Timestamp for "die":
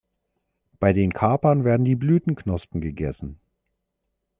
1.85-1.93